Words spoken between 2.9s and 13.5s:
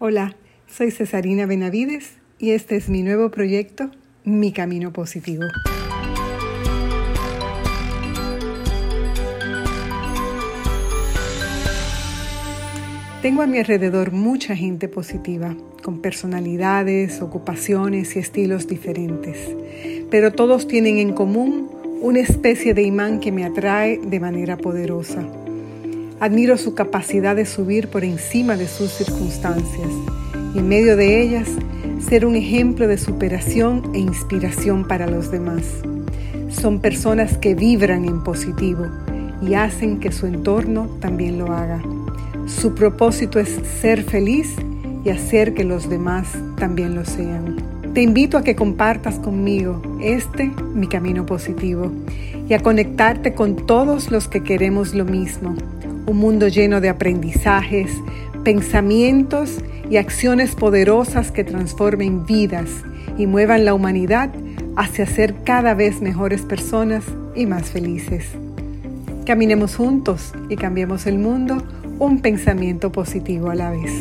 nuevo proyecto, Mi Camino Positivo. Tengo a